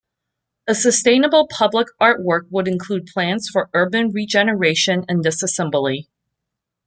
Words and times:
A 0.67 0.73
sustainable 0.73 1.47
public 1.47 1.87
art 1.99 2.23
work 2.23 2.47
would 2.49 2.67
include 2.67 3.05
plans 3.13 3.47
for 3.53 3.69
urban 3.71 4.09
regeneration 4.09 5.05
and 5.07 5.23
disassembly. 5.23 6.07